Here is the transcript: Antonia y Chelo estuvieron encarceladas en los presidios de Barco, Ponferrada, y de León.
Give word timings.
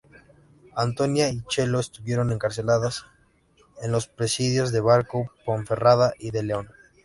Antonia 0.75 1.29
y 1.29 1.41
Chelo 1.43 1.79
estuvieron 1.79 2.31
encarceladas 2.31 3.05
en 3.83 3.91
los 3.91 4.07
presidios 4.07 4.71
de 4.71 4.79
Barco, 4.81 5.31
Ponferrada, 5.45 6.15
y 6.17 6.31
de 6.31 6.41
León. 6.41 6.71